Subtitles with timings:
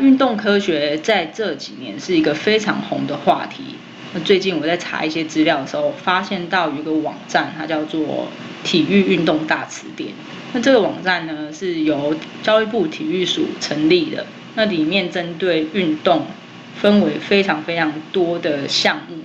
[0.00, 3.74] 运动科学在这几年是一个非常红的话题。
[4.14, 8.28] 那最近我在查一些资料的时候，发现到有一个网站，它叫做
[8.62, 10.10] 体育运动大词典。
[10.52, 14.24] 那这个网站呢，是由教育部体育署成立的。
[14.54, 16.26] 那里面针对运动
[16.76, 19.16] 分为非常非常多的项目，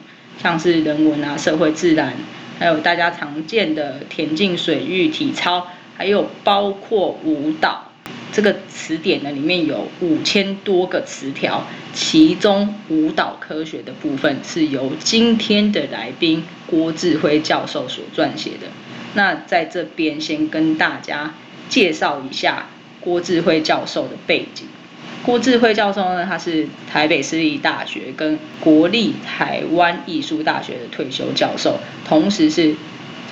[0.41, 2.15] 像是人文啊、社会自然，
[2.57, 7.92] 还有大家常见的田径、水域、体操，还有包括舞蹈。
[8.33, 18.65] 这个词典呢，里面有五千多个词条，其中舞蹈科学的部分是由今天的来宾郭志辉教授所撰写的。
[19.13, 21.35] 那在这边先跟大家
[21.69, 22.65] 介绍一下
[22.99, 24.65] 郭志辉教授的背景。
[25.23, 32.75] 郭志辉教授呢，他是台北私立大学跟国立台湾艺术大学的退休教授，同时是。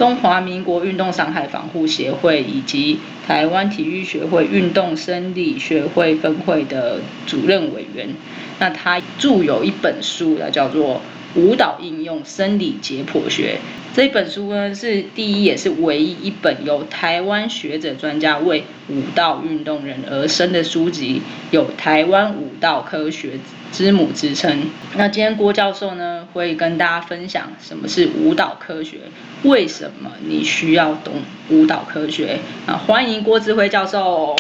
[0.02, 8.10] 中华民国运动伤害防护协会以及台湾体育学会运动生理学会分会的主任委员，
[8.58, 10.96] 那他著有一本书，叫做
[11.36, 13.58] 《舞蹈应用生理解剖学》。
[13.96, 21.22] 这本书呢是第一也是唯一一本由台湾学者专家为舞蹈运动人而生的书籍，
[21.52, 23.32] 有台湾舞蹈科学
[23.74, 24.70] 之母之称。
[24.96, 29.00] 那今天郭教授呢会跟大家分享什么是舞蹈科学，
[29.44, 31.16] 为什么你需要懂
[31.50, 32.40] 舞蹈科学？
[32.66, 34.38] 啊，欢迎郭志辉教授。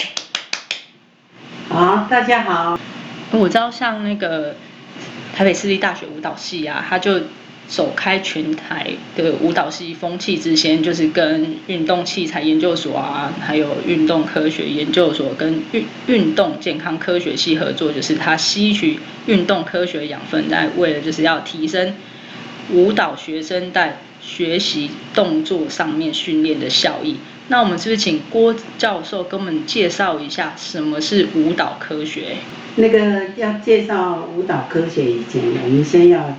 [1.67, 2.79] 好，大家好。
[3.31, 4.55] 我知道像那个
[5.35, 7.21] 台北私立大学舞蹈系啊，他就。
[7.69, 21.95] 首开全台的舞蹈系风气之先，就是跟运动器材研究所啊，还有运动科学研究所跟运运动健康科学系合作，就是他吸取运动科学养分，在为了就是要提升
[22.71, 27.15] 舞蹈学生在学习动作上面训练的效益。
[27.47, 32.37] 那我们是不是请郭教授跟我们介绍一下什么是舞蹈科学？
[32.75, 36.37] 那个要介绍舞蹈科学以前，我们先要。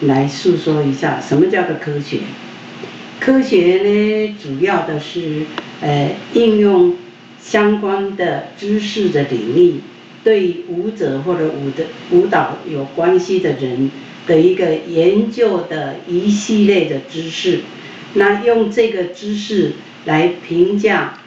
[0.00, 2.18] 来诉说一下什么叫做科学？
[3.20, 5.44] 科学呢，主要的是
[5.80, 6.96] 呃应用
[7.40, 9.74] 相关的知识的领域，
[10.24, 13.88] 对舞者或者舞的舞蹈有关系的人
[14.26, 17.60] 的一个研究的一系列的知识。
[18.14, 21.18] 那用这个知识来评价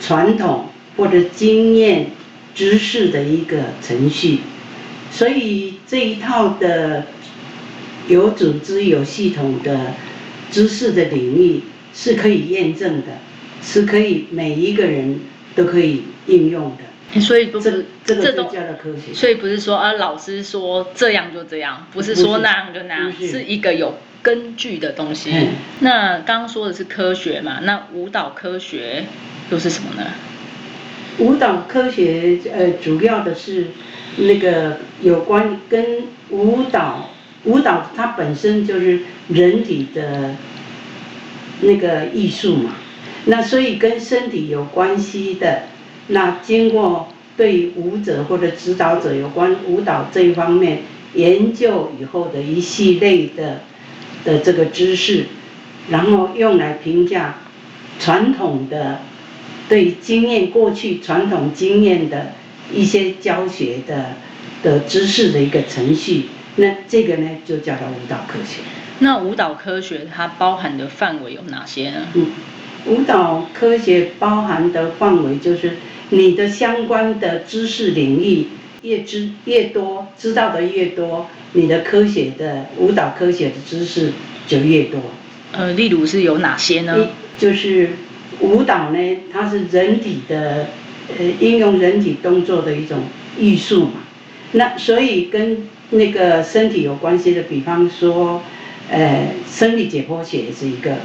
[0.00, 2.06] 传统或者经验
[2.54, 4.40] 知识的一个程序。
[5.10, 7.04] 所以这一套的。
[8.08, 9.94] 有组织、有系统的
[10.50, 11.62] 知识的领域
[11.94, 13.06] 是可以验证的，
[13.62, 15.20] 是可以每一个人
[15.54, 17.20] 都可以应用的。
[17.20, 18.44] 所以不是这个叫做
[18.82, 19.14] 科学。
[19.14, 25.48] 所以不是说啊，老师说这样就这样，不是说那样就那样，是一个有根据的东西。
[25.80, 27.60] 那刚刚说的是科学嘛？
[27.62, 29.04] 那舞蹈科学
[29.50, 30.10] 又是什么呢？
[31.18, 33.66] 舞蹈科学呃，主要的是
[34.16, 37.10] 那个有关跟舞蹈。
[37.44, 40.36] 舞蹈它本身就是人体的
[41.60, 42.76] 那个艺术嘛，
[43.24, 45.62] 那所以跟身体有关系的，
[46.06, 50.82] 那经过对舞者或者指导者有关舞蹈这一方面
[51.14, 53.62] 研究以后的一系列的
[54.24, 55.26] 的这个知识，
[55.90, 57.36] 然后用来评价
[57.98, 59.00] 传统的
[59.68, 62.32] 对经验过去传统经验的
[62.72, 64.16] 一些教学的
[64.62, 66.26] 的知识的一个程序。
[66.56, 68.60] 那这个呢，就叫做舞蹈科学。
[68.98, 72.08] 那舞蹈科学它包含的范围有哪些呢？
[72.14, 72.26] 嗯，
[72.86, 75.78] 舞蹈科学包含的范围就是
[76.10, 78.46] 你的相关的知识领域
[78.82, 84.12] 越知越多，知道的越多，你的科学的舞蹈科学的知识
[84.46, 85.00] 就越多。
[85.52, 87.08] 呃，例如是有哪些呢？
[87.38, 87.90] 就是
[88.40, 88.98] 舞蹈呢，
[89.32, 90.68] 它是人体的
[91.18, 93.00] 呃应用人体动作的一种
[93.38, 93.92] 艺术嘛。
[94.52, 98.42] 那所以跟那个身体有关系的，比方说，
[98.90, 100.96] 呃，生理解剖学是一个，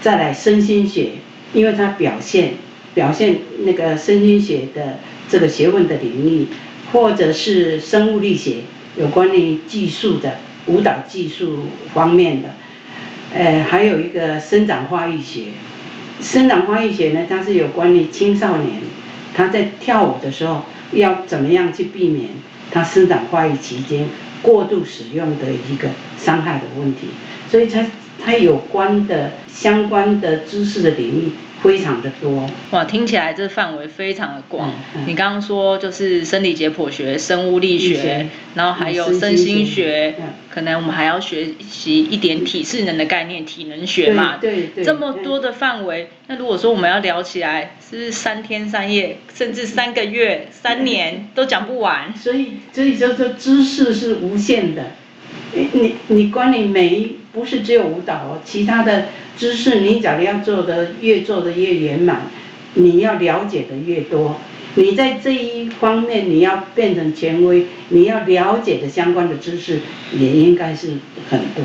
[0.00, 1.12] 再来身心学，
[1.52, 2.54] 因为它表现
[2.92, 4.98] 表现那个身心学的
[5.28, 6.46] 这个学问的领域，
[6.94, 8.58] 或者是生物力学
[8.96, 12.50] 有关于技术的舞蹈技术方面的，
[13.34, 15.46] 呃，还有一个生长发育学，
[16.20, 18.80] 生长发育学呢，它是有关于青少年
[19.34, 20.62] 他在跳舞的时候
[20.92, 22.28] 要怎么样去避免
[22.70, 24.06] 他生长发育期间
[24.40, 27.08] 过度使用的一个伤害的问题，
[27.50, 27.84] 所以它
[28.24, 31.32] 它有关的相关的知识的领域。
[31.64, 34.70] 非常的多哇，听起来这范围非常的广。
[35.06, 40.14] 你刚刚说就是生理解剖学、生物力学，然后还有身心学，
[40.50, 44.36] 可能我们还要学习一点体适能的概念，体能学嘛。
[44.36, 44.84] 对对。
[44.84, 52.14] 这么多的范围，那如果说我们要聊起来，是不是三天三夜，甚至三个月、三年都讲不完。
[52.14, 54.92] 所以，所以就说知识是无限的。
[55.54, 62.22] 你你你管你每一不是只有舞蹈哦，其他的知识你假如要做的越做的越圆满，
[62.74, 64.40] 你要了解的越多，
[64.76, 69.80] 你在这一方面你要变成权威，你要了解的相关的知识
[70.12, 70.92] 也应该是
[71.28, 71.64] 很多。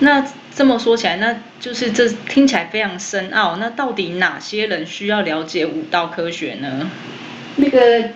[0.00, 3.56] 那这么说起来，那就是这听起来非常深奥。
[3.56, 6.90] 那到底哪些人需要了解舞蹈科学呢？
[7.56, 8.10] 那个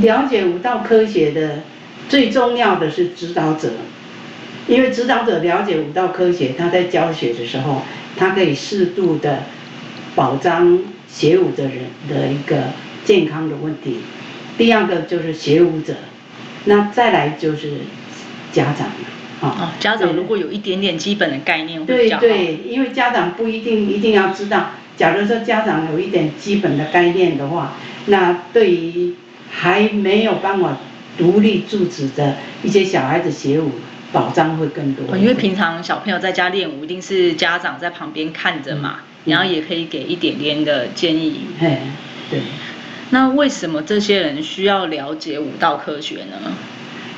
[0.00, 1.58] 了解舞蹈科学的
[2.08, 3.72] 最重要的是指导者。
[4.68, 7.82] 因为指导者了解舞蹈科学，他在教学的时候，
[8.16, 9.42] 他可以适度的
[10.14, 10.78] 保障
[11.08, 12.56] 学舞的人的一个
[13.04, 13.96] 健康的问题。
[14.58, 15.94] 第二个就是学舞者，
[16.66, 17.72] 那再来就是
[18.52, 19.48] 家长了。
[19.48, 24.70] 啊，家长如果有一点点基本的概念，对对，因为家长不一定一定要知道。
[24.96, 27.74] 假如说家长有一点基本的概念的话，
[28.06, 29.14] 那对于
[29.48, 30.76] 还没有办法
[31.16, 33.70] 独立住址的一些小孩子学舞。
[34.10, 41.40] 保障会更多，因为平常小朋友在家练舞，一定是家长在旁边看着嘛，然后也可以给一点点的建议。
[41.58, 41.78] 嘿，
[42.30, 42.40] 对。
[43.10, 46.54] 那为什么这些人需要了解舞蹈科学呢？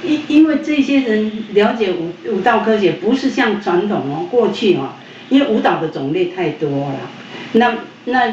[0.03, 4.95] 因因为这些人了解舞舞蹈科学，不是像传统哦，过去哦，
[5.29, 7.11] 因为舞蹈的种类太多了。
[7.53, 8.33] 那那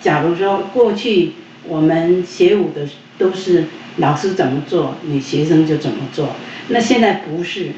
[0.00, 1.32] 假如说过去
[1.64, 2.86] 我们学舞的
[3.18, 3.64] 都是
[3.96, 6.36] 老师怎么做，你学生就怎么做。
[6.68, 7.72] 那现在不是。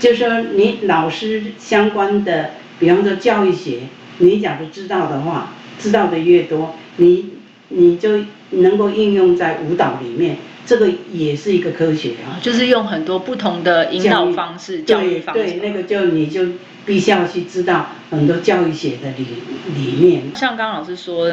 [0.00, 3.80] 就说，你老师相关的，比方说教育学，
[4.18, 7.30] 你假如知道的话，知道的越多，你
[7.68, 8.20] 你就
[8.50, 12.40] 能够应用在舞蹈里面，这个也是一个科学啊。
[12.42, 15.42] 就是用很多不同的引导方式、教育方式。
[15.42, 16.46] 对，那个就你就
[16.84, 19.26] 必须要去知道很多教育学的理
[19.74, 20.22] 理念。
[20.34, 21.30] 像刚老师说，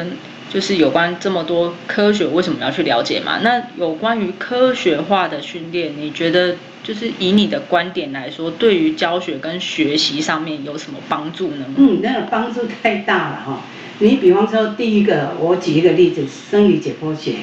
[0.50, 3.38] 就是有关这么多科学，为什么要去了解嘛？
[3.42, 6.56] 那有关于科学化的训练，你觉得？
[6.82, 11.64] 就是以你的观点来说，对于教学跟学习上面有什么帮助呢？
[11.76, 13.62] 嗯，那个帮助太大了哈。
[14.00, 17.34] 你比方说，第一个，我举一个例子，生理解剖学。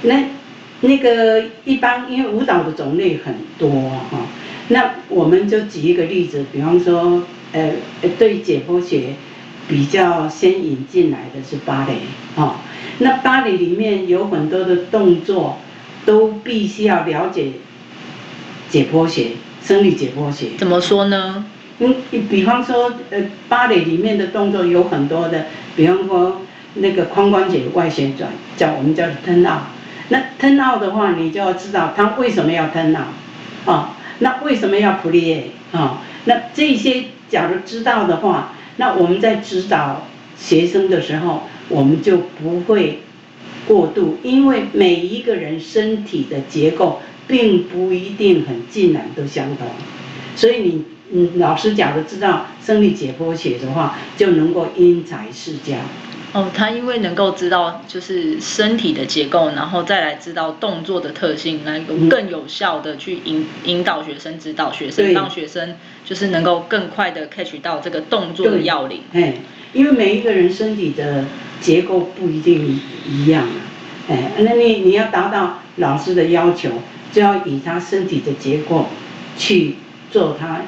[0.00, 0.24] 那
[0.80, 3.68] 那个一般，因为舞蹈的种类很多
[4.10, 4.18] 哈，
[4.68, 7.22] 那我们就举一个例子，比方说，
[7.52, 7.72] 呃，
[8.18, 9.14] 对解剖学
[9.68, 11.94] 比较先引进来的是芭蕾
[12.34, 12.56] 哈。
[12.98, 15.58] 那芭蕾里面有很多的动作，
[16.04, 17.52] 都必须要了解。
[18.70, 19.32] 解剖学，
[19.64, 21.44] 生理解剖学怎么说呢？
[21.80, 21.92] 嗯，
[22.28, 26.40] 比方说，呃，芭蕾里面的动作有很多的，比方说
[26.74, 29.62] 那个髋关节外旋转，叫我们叫 turn out。
[30.10, 36.02] 那 turn out 的话，你就要知道他为什么要 turn out，啊，那为什么要 plie 啊？
[36.26, 43.00] 那这些假如知道的话，那我们在指导学生的时候，我们就不会
[43.66, 47.00] 过度，因为每一个人身体的结构。
[47.30, 49.64] 并不一定很尽然都相同，
[50.34, 55.76] 所以你嗯，老师假如知道生理解剖学的话，就能够因材施教。
[56.32, 69.00] 哦，他因为能够知道就是身体的结构，然后再来知道动作的特性，能够更有效的去引引导学生、指导学生，让学生就是能够更快的 catch 到这个动作的要领。
[69.12, 69.34] 哎，
[69.72, 71.24] 因为每一个人身体的
[71.60, 73.60] 结构不一定一样啊，
[74.08, 76.70] 哎，那你你要达到老师的要求。
[77.12, 78.86] 就要以他身体的结构
[79.36, 79.74] 去
[80.12, 80.60] 做他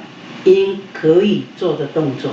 [0.43, 2.33] 应可以做的动作，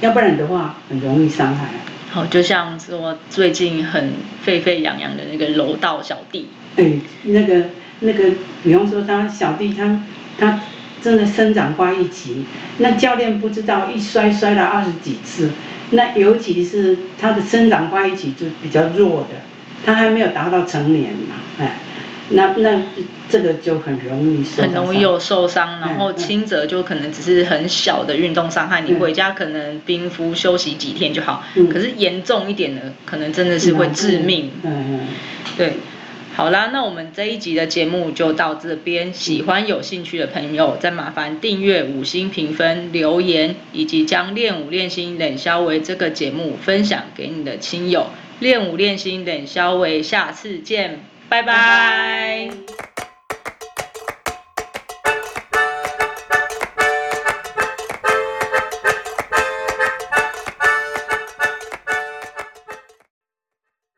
[0.00, 1.66] 要不然的话很容易伤害。
[2.10, 4.12] 好，就像说最近很
[4.42, 6.48] 沸沸扬扬的那个柔道小弟。
[6.74, 7.66] 对，那个
[8.00, 8.30] 那个，
[8.64, 10.02] 比方说他小弟他
[10.36, 10.60] 他
[11.00, 12.44] 真的生长发育期，
[12.78, 15.50] 那教练不知道一摔摔了二十几次，
[15.90, 19.36] 那尤其是他的生长发育期就比较弱的，
[19.86, 21.76] 他还没有达到成年嘛，哎。
[22.30, 22.82] 那那
[23.28, 31.44] 这个就很容易受很容易有受伤，然后轻则就可能只是很小的运动伤害，你回家可能冰敷休息几天就好。
[31.72, 34.50] 可是严重一点的，可能真的是会致命。
[34.62, 35.00] 嗯嗯，
[35.56, 35.74] 对。
[36.32, 39.12] 好啦，那我们这一集的节目就到这边。
[39.12, 48.06] 喜欢有兴趣的朋友，再麻烦订阅、五星评分、留言，以及将练武练心冷消为这个节目分享给你的亲友。
[48.38, 51.00] 练武练心冷消为，下次见。
[51.30, 52.89] 拜拜。